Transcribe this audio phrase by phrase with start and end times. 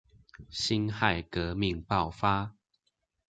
[0.49, 2.55] 辛亥革命爆發